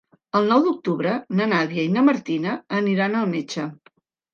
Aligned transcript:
El 0.37 0.47
nou 0.51 0.63
d'octubre 0.67 1.11
na 1.41 1.47
Nàdia 1.53 1.85
i 1.91 1.95
na 2.01 2.07
Martina 2.11 2.59
aniran 2.83 3.23
al 3.23 3.35
metge. 3.39 3.73